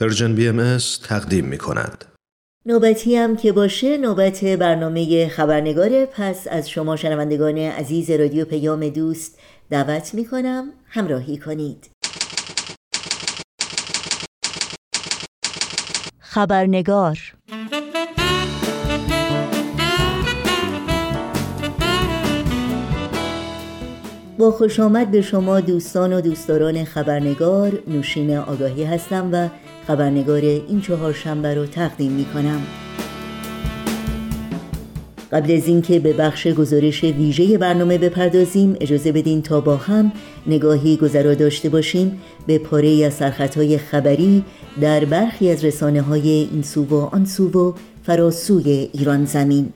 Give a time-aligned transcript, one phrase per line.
[0.00, 2.04] Persian BMS تقدیم می کند.
[2.66, 9.38] نوبتی هم که باشه نوبت برنامه خبرنگاره پس از شما شنوندگان عزیز رادیو پیام دوست
[9.70, 11.90] دعوت می کنم همراهی کنید
[16.18, 17.18] خبرنگار
[24.38, 29.48] با خوش آمد به شما دوستان و دوستداران خبرنگار نوشین آگاهی هستم و
[29.88, 32.62] خبرنگار این چهار شنبه رو تقدیم می کنم
[35.32, 40.12] قبل از اینکه به بخش گزارش ویژه برنامه بپردازیم اجازه بدین تا با هم
[40.46, 44.44] نگاهی گذرا داشته باشیم به پاره از سرخطهای خبری
[44.80, 49.72] در برخی از رسانه های این سو و آن سو و فراسوی ایران زمین.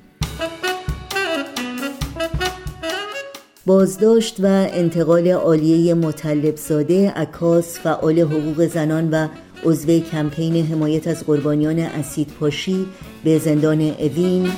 [3.66, 9.28] بازداشت و انتقال عالیه مطلب ساده عکاس فعال حقوق زنان و
[9.64, 12.86] عضو کمپین حمایت از قربانیان اسید پاشی
[13.24, 14.52] به زندان اوین.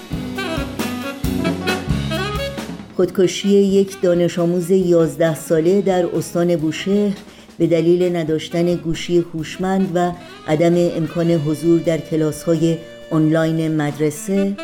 [2.96, 7.12] خودکشی یک دانش آموز 11 ساله در استان بوشهر
[7.58, 10.12] به دلیل نداشتن گوشی هوشمند و
[10.48, 12.76] عدم امکان حضور در کلاس های
[13.10, 14.56] آنلاین مدرسه.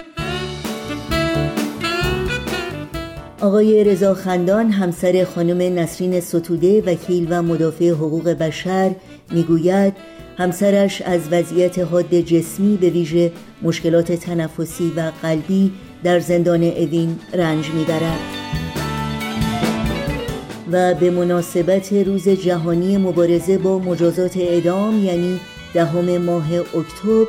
[3.41, 8.91] آقای رضا خندان همسر خانم نسرین ستوده وکیل و مدافع حقوق بشر
[9.30, 9.92] می‌گوید
[10.41, 15.72] همسرش از وضعیت حاد جسمی به ویژه مشکلات تنفسی و قلبی
[16.05, 18.19] در زندان اوین رنج می‌برد.
[20.72, 25.41] و به مناسبت روز جهانی مبارزه با مجازات اعدام یعنی
[25.74, 27.27] دهم ماه اکتبر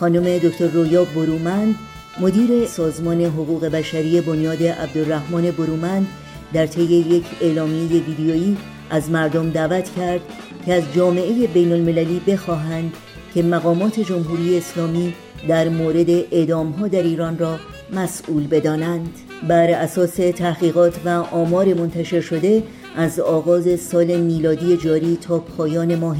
[0.00, 1.74] خانم دکتر رویا برومند
[2.20, 6.06] مدیر سازمان حقوق بشری بنیاد عبدالرحمن برومند
[6.52, 8.56] در طی یک اعلامیه ویدیویی
[8.90, 10.20] از مردم دعوت کرد
[10.66, 12.92] که از جامعه بین المللی بخواهند
[13.34, 15.14] که مقامات جمهوری اسلامی
[15.48, 17.58] در مورد اعدام ها در ایران را
[17.92, 19.08] مسئول بدانند.
[19.48, 22.62] بر اساس تحقیقات و آمار منتشر شده
[22.96, 26.18] از آغاز سال میلادی جاری تا پایان ماه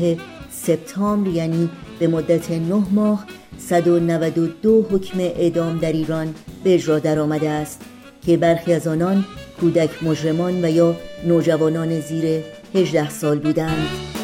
[0.50, 3.26] سپتامبر یعنی به مدت نه ماه
[3.58, 6.34] 192 حکم اعدام در ایران
[6.64, 7.80] به اجرا درآمده است
[8.26, 9.24] که برخی از آنان
[9.60, 10.96] کودک مجرمان و یا
[11.26, 12.42] نوجوانان زیر
[12.74, 14.21] 18 سال بودند.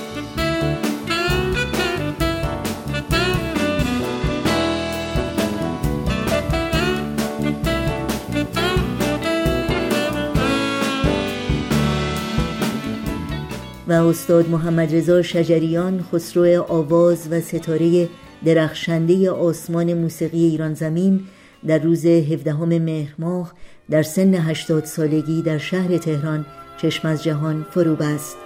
[14.09, 18.09] استاد محمد رضا شجریان خسرو آواز و ستاره
[18.45, 21.21] درخشنده آسمان موسیقی ایران زمین
[21.67, 23.53] در روز 17 مهر ماه
[23.91, 26.47] در سن 80 سالگی در شهر تهران
[26.77, 28.37] چشم از جهان فرو بست.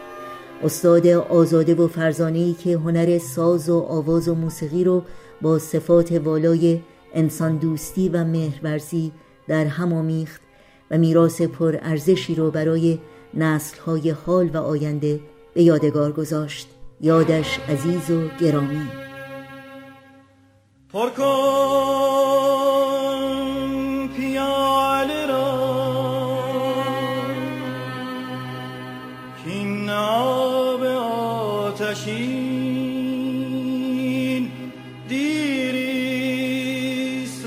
[0.63, 5.03] استاد آزاده و فرزانه‌ای که هنر ساز و آواز و موسیقی رو
[5.43, 6.81] با صفات والای
[7.15, 9.13] انسان دوستی و مهرورزی
[9.49, 10.41] در هم آمیخت
[10.91, 12.99] و میراث پر ارزشی رو برای
[13.35, 15.21] نسل‌های حال و آینده
[15.55, 16.69] به یادگار گذاشت.
[17.01, 18.89] یادش عزیز و گرامی.
[20.93, 21.23] پر کن
[24.17, 25.59] پیاله را.
[29.45, 30.83] کین آب
[31.83, 32.53] آتشین
[35.09, 36.33] دیریست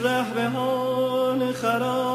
[0.05, 2.14] ره به حال خرابم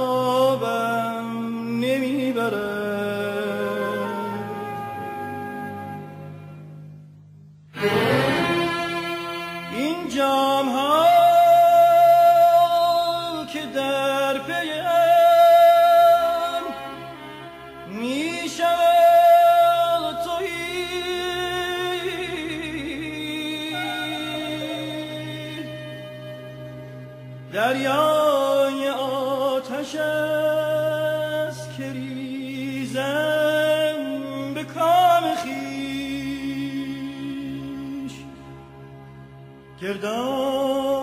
[39.81, 41.00] گرداب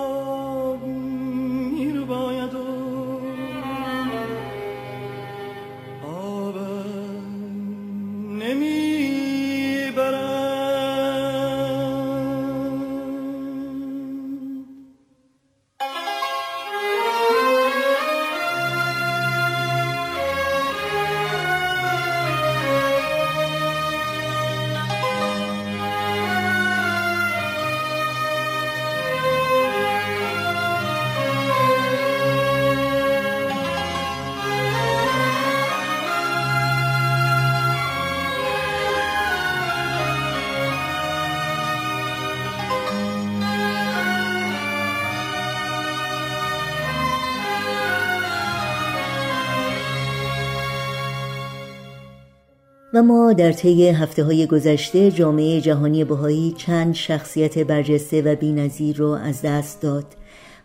[52.97, 58.97] و ما در طی هفته های گذشته جامعه جهانی بهایی چند شخصیت برجسته و بینظیر
[58.97, 60.05] رو از دست داد.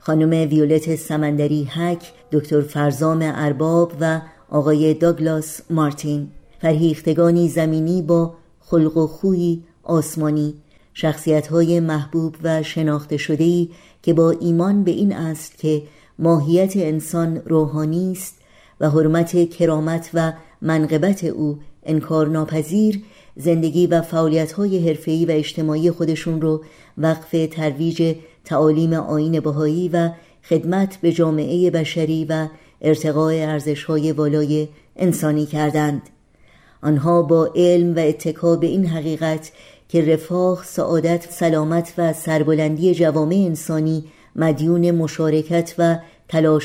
[0.00, 4.20] خانم ویولت سمندری هک دکتر فرزام ارباب و
[4.50, 6.28] آقای داگلاس مارتین.
[6.60, 10.54] فرهیختگانی زمینی با خلق و خوی آسمانی.
[10.94, 13.70] شخصیت های محبوب و شناخته شدهی
[14.02, 15.82] که با ایمان به این است که
[16.18, 18.34] ماهیت انسان روحانی است
[18.80, 20.32] و حرمت کرامت و
[20.62, 23.02] منقبت او انکار ناپذیر
[23.36, 26.64] زندگی و فعالیت های حرفه‌ای و اجتماعی خودشون رو
[26.98, 28.14] وقف ترویج
[28.44, 30.10] تعالیم آین بهایی و
[30.48, 32.48] خدمت به جامعه بشری و
[32.80, 36.02] ارتقاء ارزش های والای انسانی کردند.
[36.82, 39.52] آنها با علم و اتکا به این حقیقت
[39.88, 44.04] که رفاه، سعادت، سلامت و سربلندی جوامع انسانی
[44.36, 45.98] مدیون مشارکت و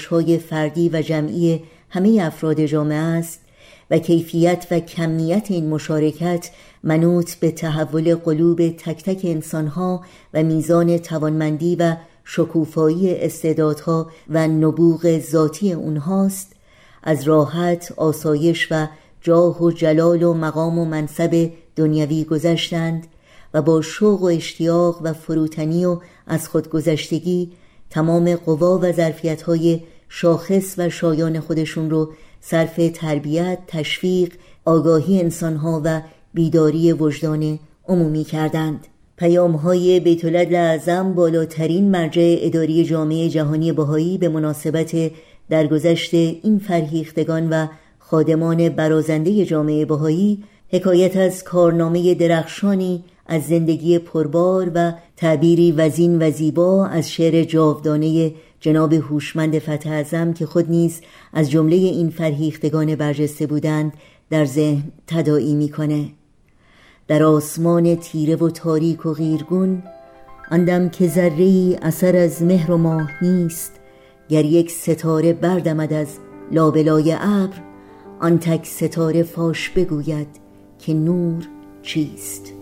[0.09, 3.46] های فردی و جمعی همه افراد جامعه است
[3.91, 6.49] و کیفیت و کمیت این مشارکت
[6.83, 10.01] منوط به تحول قلوب تک تک انسانها
[10.33, 16.51] و میزان توانمندی و شکوفایی استعدادها و نبوغ ذاتی اونهاست
[17.03, 18.87] از راحت آسایش و
[19.21, 23.07] جاه و جلال و مقام و منصب دنیوی گذشتند
[23.53, 27.51] و با شوق و اشتیاق و فروتنی و از خودگذشتگی
[27.89, 32.11] تمام قوا و ظرفیت های شاخص و شایان خودشون رو
[32.41, 34.33] صرف تربیت، تشویق،
[34.65, 36.01] آگاهی انسانها و
[36.33, 38.87] بیداری وجدان عمومی کردند.
[39.17, 45.11] پیام های بیت اعظم بالاترین مرجع اداری جامعه جهانی بهایی به مناسبت
[45.49, 47.67] درگذشت این فرهیختگان و
[47.99, 56.31] خادمان برازنده جامعه بهایی حکایت از کارنامه درخشانی از زندگی پربار و تعبیری وزین و
[56.31, 61.01] زیبا از شعر جاودانه جناب هوشمند فتح ازم که خود نیز
[61.33, 63.93] از جمله این فرهیختگان برجسته بودند
[64.29, 66.09] در ذهن تداعی می‌کنه.
[67.07, 69.83] در آسمان تیره و تاریک و غیرگون
[70.51, 73.71] اندم که ذره اثر از مهر و ماه نیست
[74.29, 76.07] گر یک ستاره بردمد از
[76.51, 77.55] لابلای ابر
[78.19, 80.27] آن تک ستاره فاش بگوید
[80.79, 81.47] که نور
[81.81, 82.53] چیست.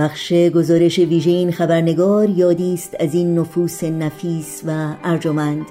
[0.00, 5.66] بخش گزارش ویژه این خبرنگار یادی است از این نفوس نفیس و ارجمند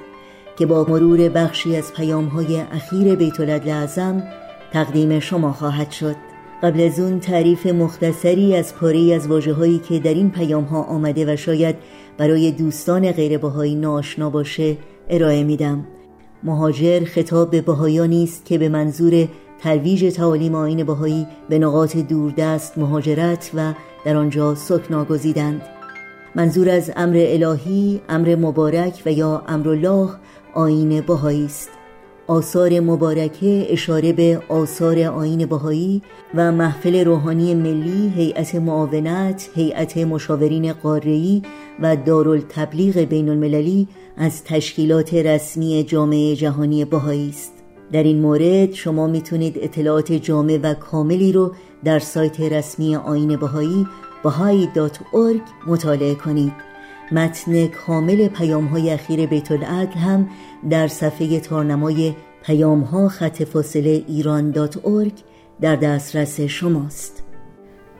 [0.57, 4.23] که با مرور بخشی از پیامهای اخیر بیت اعظم
[4.73, 6.15] تقدیم شما خواهد شد.
[6.63, 10.83] قبل از اون تعریف مختصری از پاره از واجه هایی که در این پیام ها
[10.83, 11.75] آمده و شاید
[12.17, 14.77] برای دوستان غیر بهایی ناشنا باشه
[15.09, 15.87] ارائه میدم.
[16.43, 19.27] مهاجر خطاب به بهایانی است که به منظور
[19.61, 23.73] ترویج تعالیم آین بهایی به نقاط دوردست مهاجرت و
[24.05, 25.61] در آنجا سکنا گزیدند
[26.35, 30.09] منظور از امر الهی امر مبارک و یا امر الله
[30.53, 31.69] آین بهایی است.
[32.27, 36.01] آثار مبارکه اشاره به آثار آین بهایی
[36.35, 41.41] و محفل روحانی ملی هیئت معاونت هیئت مشاورین قاره‌ای
[41.79, 43.87] و دارالتبلیغ بین المللی
[44.17, 47.58] از تشکیلات رسمی جامعه جهانی بهایی است.
[47.91, 51.53] در این مورد شما می‌تونید اطلاعات جامع و کاملی رو
[51.83, 53.87] در سایت رسمی آین بهایی
[54.23, 56.53] bahai.org مطالعه کنید.
[57.11, 60.29] متن کامل پیام های اخیر بیت العدل هم
[60.69, 64.51] در صفحه تارنمای پیام ها خط فاصله ایران
[65.61, 67.23] در دسترس شماست.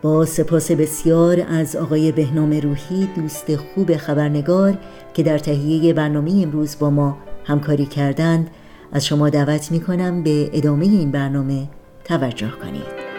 [0.02, 4.78] با سپاس بسیار از آقای بهنام روحی دوست خوب خبرنگار
[5.14, 8.50] که در تهیه برنامه امروز با ما همکاری کردند
[8.92, 11.68] از شما دعوت می کنم به ادامه این برنامه
[12.04, 13.10] توجه کنید.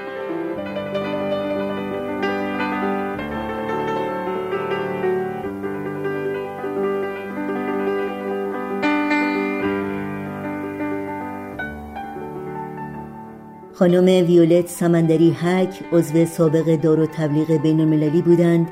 [13.75, 18.69] خانم ویولت سمندری هک عضو سابق دار و تبلیغ بین المللی بودند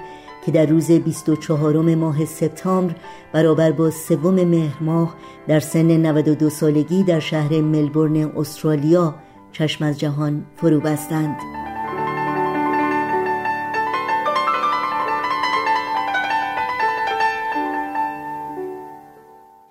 [0.47, 2.95] که در روز 24 ماه سپتامبر
[3.33, 5.17] برابر با سوم مهر ماه
[5.49, 9.15] در سن 92 سالگی در شهر ملبورن استرالیا
[9.53, 11.37] چشم از جهان فرو بستند.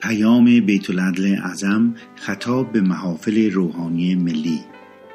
[0.01, 4.59] پیام بیت العدل اعظم خطاب به محافل روحانی ملی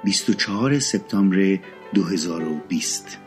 [0.04, 1.58] 24 سپتامبر
[1.94, 3.18] 2020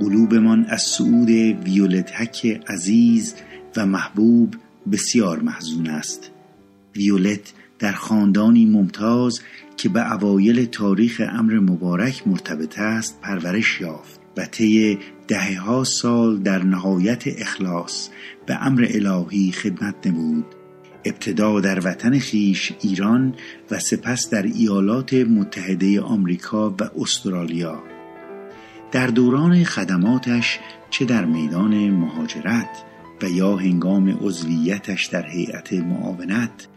[0.00, 1.30] قلوبمان از سعود
[1.64, 3.34] ویولت هک عزیز
[3.76, 4.54] و محبوب
[4.92, 6.30] بسیار محزون است.
[6.96, 9.40] ویولت در خاندانی ممتاز
[9.76, 16.38] که به اوایل تاریخ امر مبارک مرتبط است پرورش یافت و طی دهه ها سال
[16.38, 18.08] در نهایت اخلاص
[18.46, 20.44] به امر الهی خدمت نمود.
[21.04, 23.34] ابتدا در وطن خیش ایران
[23.70, 27.91] و سپس در ایالات متحده آمریکا و استرالیا.
[28.92, 30.58] در دوران خدماتش
[30.90, 32.84] چه در میدان مهاجرت
[33.22, 36.68] و یا هنگام عضویتش در هیئت معاونت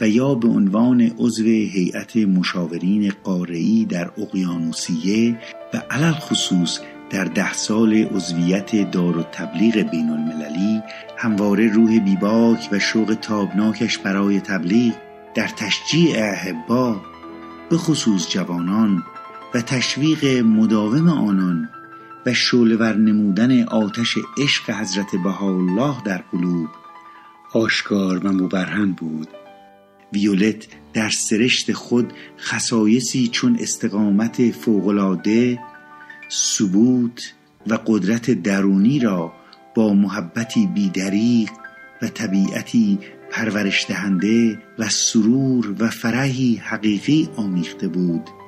[0.00, 5.38] و یا به عنوان عضو هیئت مشاورین قاره‌ای در اقیانوسیه
[5.74, 10.82] و علل خصوص در ده سال عضویت دار و تبلیغ بین المللی
[11.16, 14.94] همواره روح بیباک و شوق تابناکش برای تبلیغ
[15.34, 17.00] در تشجیع احبا
[17.70, 19.04] به خصوص جوانان
[19.54, 21.68] و تشویق مداوم آنان
[22.26, 26.68] و شعلور نمودن آتش عشق حضرت بهاءالله در قلوب
[27.52, 29.28] آشکار و مبرهن بود.
[30.12, 35.58] ویولت در سرشت خود خصایصی چون استقامت فوقالعاده
[36.30, 37.34] ثبوت
[37.66, 39.32] و قدرت درونی را
[39.74, 41.50] با محبتی بیدریق
[42.02, 42.98] و طبیعتی
[43.30, 48.41] پرورش دهنده و سرور و فرحی حقیقی آمیخته بود.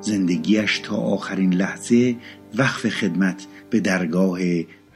[0.00, 2.16] زندگیش تا آخرین لحظه
[2.54, 4.40] وقف خدمت به درگاه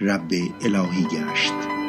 [0.00, 0.32] رب
[0.64, 1.81] الهی گشت.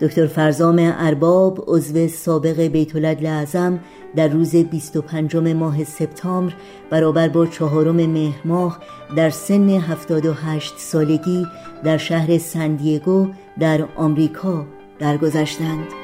[0.00, 3.80] دکتر فرزام ارباب عضو سابق بیت اعظم
[4.16, 6.54] در روز 25 ماه سپتامبر
[6.90, 8.78] برابر با چهارم مهر ماه
[9.16, 11.46] در سن 78 سالگی
[11.84, 13.28] در شهر سندیگو
[13.60, 14.66] در آمریکا
[14.98, 16.03] درگذشتند.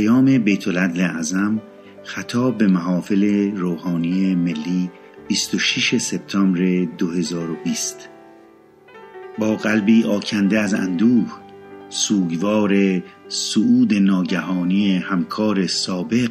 [0.00, 1.60] پیام بیت العدل اعظم
[2.04, 4.90] خطاب به محافل روحانی ملی
[5.28, 8.08] 26 سپتامبر 2020
[9.38, 11.26] با قلبی آکنده از اندوه
[11.88, 16.30] سوگوار سعود ناگهانی همکار سابق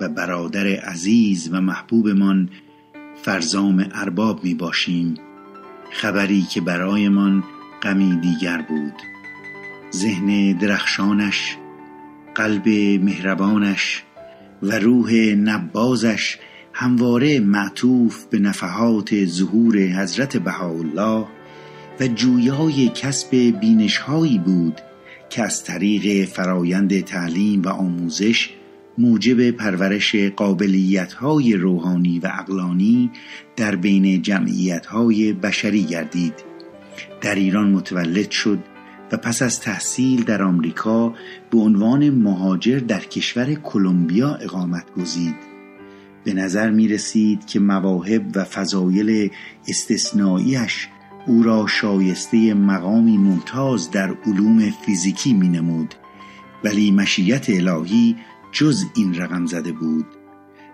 [0.00, 2.48] و برادر عزیز و محبوبمان
[3.22, 5.14] فرزام ارباب می باشیم
[5.90, 7.44] خبری که برایمان
[7.82, 8.94] غمی دیگر بود.
[9.92, 11.56] ذهن درخشانش
[12.38, 12.68] قلب
[13.04, 14.02] مهربانش
[14.62, 16.38] و روح نبازش
[16.72, 21.26] همواره معطوف به نفحات ظهور حضرت بهاءالله
[22.00, 24.80] و جویای کسب بینشهایی بود
[25.30, 28.50] که از طریق فرایند تعلیم و آموزش
[28.98, 33.10] موجب پرورش قابلیتهای روحانی و اقلانی
[33.56, 36.34] در بین جمعیتهای بشری گردید.
[37.20, 38.58] در ایران متولد شد
[39.12, 41.14] و پس از تحصیل در آمریکا
[41.50, 45.34] به عنوان مهاجر در کشور کلمبیا اقامت گزید.
[46.24, 49.30] به نظر می رسید که مواهب و فضایل
[49.68, 50.88] استثنائیش
[51.26, 55.94] او را شایسته مقامی ممتاز در علوم فیزیکی می نمود
[56.64, 58.16] ولی مشیت الهی
[58.52, 60.06] جز این رقم زده بود.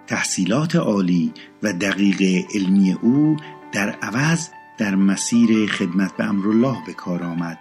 [0.07, 3.37] تحصیلات عالی و دقیق علمی او
[3.73, 4.49] در عوض
[4.79, 7.59] در مسیر خدمت به امرالله به کار آمد.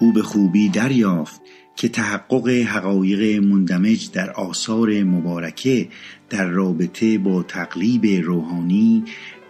[0.00, 1.40] او به خوبی دریافت
[1.76, 5.88] که تحقق حقایق مندمج در آثار مبارکه
[6.30, 9.04] در رابطه با تقلیب روحانی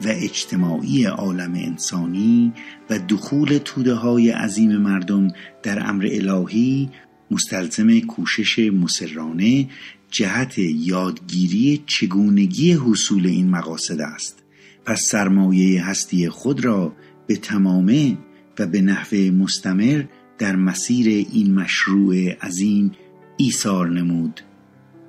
[0.04, 2.52] و اجتماعی عالم انسانی
[2.90, 5.28] و دخول توده های عظیم مردم
[5.62, 6.90] در امر الهی
[7.30, 9.69] مستلزم کوشش مسررانه
[10.11, 14.42] جهت یادگیری چگونگی حصول این مقاصد است.
[14.85, 18.19] پس سرمایه هستی خود را به تمامه
[18.59, 20.04] و به نحو مستمر
[20.40, 22.92] در مسیر این مشروع عظیم
[23.37, 24.40] ایثار نمود.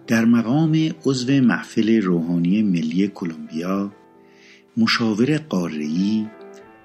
[0.07, 3.91] در مقام عضو محفل روحانی ملی کلمبیا
[4.77, 6.25] مشاور قاره‌ای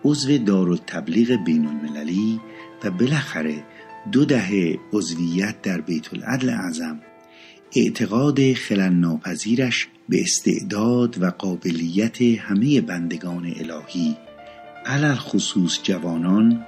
[0.04, 2.40] عضو دارالتبلیغ بین المللی
[2.84, 3.64] و بالاخره
[4.12, 7.00] دو دهه عضویت در بیت العدل اعظم
[7.76, 14.16] اعتقاد خلل ناپذیرش به استعداد و قابلیت همه بندگان الهی
[14.86, 16.66] علل خصوص جوانان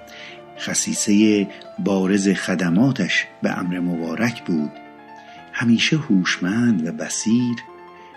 [0.60, 1.46] خصیصه
[1.78, 4.70] بارز خدماتش به امر مبارک بود.
[5.52, 7.56] همیشه هوشمند و بسیر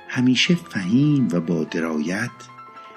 [0.07, 2.29] همیشه فهیم و با درایت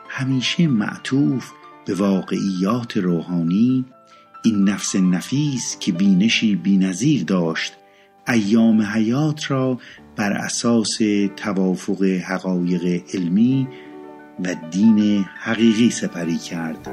[0.09, 1.51] همیشه معطوف
[1.87, 3.85] به واقعیات روحانی.
[4.45, 7.73] این نفس نفیس که بینشی بینظیر داشت
[8.29, 9.79] ایام حیات را
[10.17, 10.99] بر اساس
[11.37, 13.69] توافق حقایق علمی
[14.45, 16.89] و دین حقیقی سپری کرد.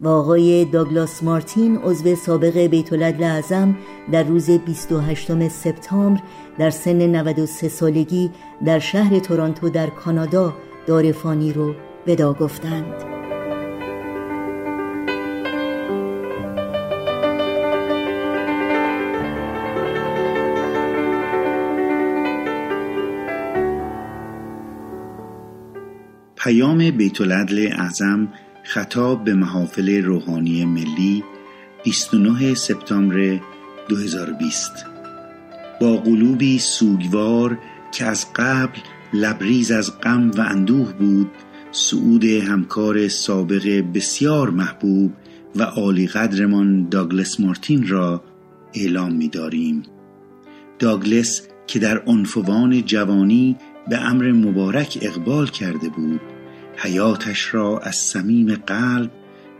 [0.00, 3.76] و آقای داگلاس مارتین عضو سابق بیت اعظم
[4.12, 6.20] در روز 28 سپتامبر
[6.58, 8.30] در سن 93 سالگی
[8.64, 10.54] در شهر تورانتو در کانادا
[10.86, 11.74] دار فانی رو
[12.06, 12.94] ودا گفتند.
[26.36, 28.28] پیام بیت اعظم
[28.62, 31.24] خطاب به محافل روحانی ملی
[31.84, 33.40] 29 سپتامبر
[33.88, 34.72] 2020
[35.80, 37.58] با قلوبی سوگوار
[37.92, 38.78] که از قبل
[39.14, 41.30] لبریز از غم و اندوه بود
[41.72, 45.12] سعود همکار سابق بسیار محبوب
[45.56, 48.22] و عالی قدرمان داگلس مارتین را
[48.74, 49.82] اعلام می داریم.
[50.78, 53.56] داگلس که در عنفوان جوانی
[53.88, 56.20] به امر مبارک اقبال کرده بود
[56.82, 59.10] حیاتش را از صمیم قلب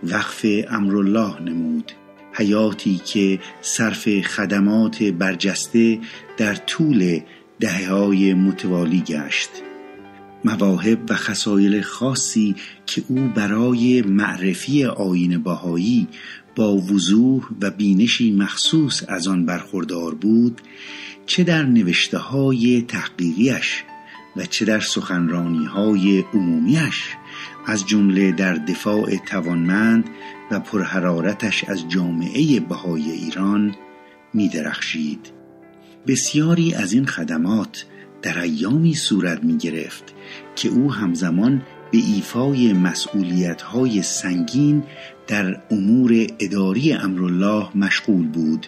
[0.02, 1.92] وقف امرالله نمود.
[2.32, 5.98] حیاتی که صرف خدمات برجسته
[6.36, 7.20] در طول
[7.60, 9.50] دهه های متوالی گشت.
[10.44, 12.56] مواهب و خسایل خاصی
[12.86, 16.08] که او برای معرفی آین باهایی
[16.56, 20.60] با وضوح و بینشی مخصوص از آن برخوردار بود
[21.26, 23.84] چه در نوشته های تحقیقیش
[24.36, 27.16] و چه در سخنرانی های عمومیش
[27.66, 30.10] از جمله در دفاع توانمند
[30.50, 33.74] و پرحرارتش از جامعه بهای ایران
[34.34, 35.32] می درخشید.
[36.06, 37.86] بسیاری از این خدمات
[38.22, 40.14] در ایامی صورت می گرفت
[40.56, 41.62] که او همزمان
[41.92, 44.82] به ایفای مسئولیت های سنگین
[45.26, 48.66] در امور اداری امرالله مشغول بود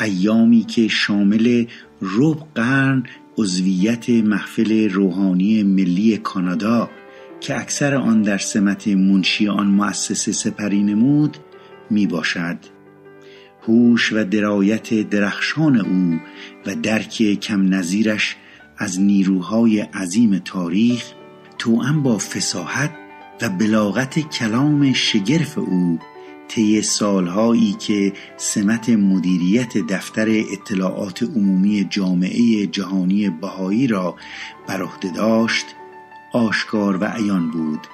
[0.00, 1.64] ایامی که شامل
[2.02, 3.02] رب قرن
[3.38, 6.90] عضویت محفل روحانی ملی کانادا
[7.40, 11.36] که اکثر آن در سمت منشی آن مؤسسه سپری نمود
[11.90, 12.56] می باشد
[13.62, 16.20] هوش و درایت درخشان او
[16.66, 18.36] و درک کم نظیرش
[18.78, 21.12] از نیروهای عظیم تاریخ
[21.58, 22.90] توأم با فساحت
[23.42, 25.98] و بلاغت کلام شگرف او
[26.48, 34.16] طی سالهایی که سمت مدیریت دفتر اطلاعات عمومی جامعه جهانی بهایی را
[34.68, 35.66] بر عهده داشت
[36.32, 37.86] آشکار و عیان بود.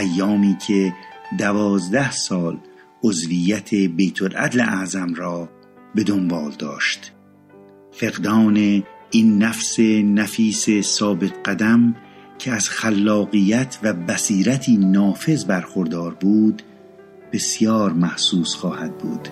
[0.00, 0.94] ایامی که
[1.38, 2.58] دوازده سال
[3.02, 5.48] عضویت بیت العدل اعظم را
[5.94, 7.12] به دنبال داشت.
[7.92, 11.96] فقدان این نفس نفیس ثابت قدم
[12.38, 16.62] که از خلاقیت و بصیرتی نافذ برخوردار بود
[17.32, 19.28] بسیار محسوس خواهد بود.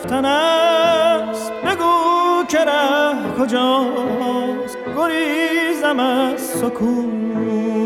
[0.08, 1.52] رفتن است.
[1.52, 4.78] بگو که ره کجاست.
[4.96, 7.77] گریزم از سکون.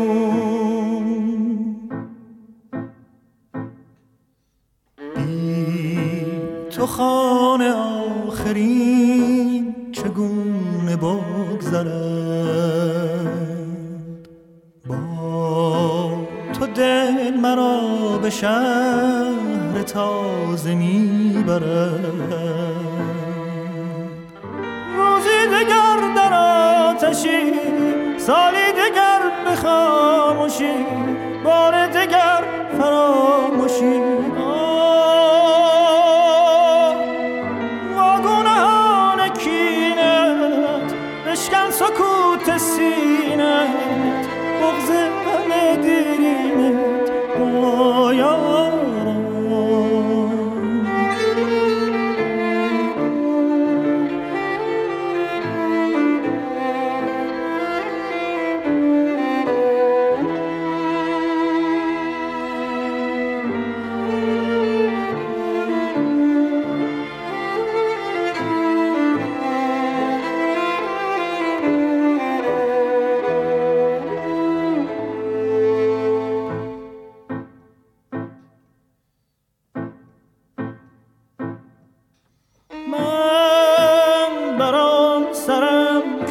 [42.53, 43.02] acontecido.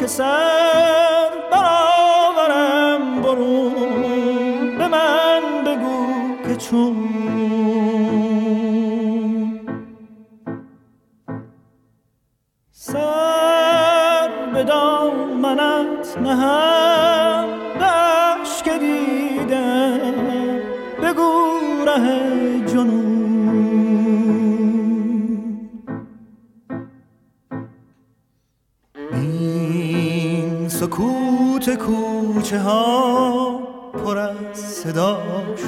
[0.03, 0.92] que sabe.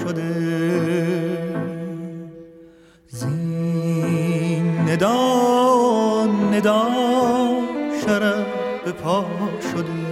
[0.03, 0.35] شده.
[3.07, 6.81] زین ندا ندا
[8.05, 8.45] شرب
[8.85, 9.25] به پا
[9.71, 10.05] شده.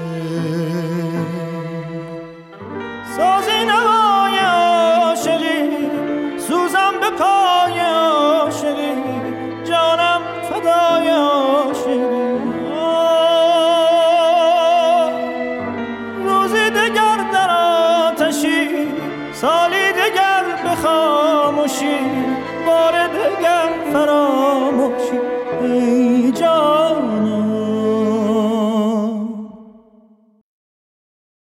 [3.17, 5.69] ساز نوای عاشقی
[6.37, 7.62] سوزم به پا